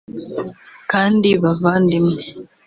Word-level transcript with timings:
kandi 0.91 1.29
bavandimwe 1.43 2.21